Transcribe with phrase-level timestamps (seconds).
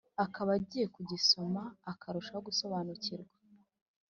[0.25, 3.33] akaba agiye kugisoma akarushaho gusobanukirwa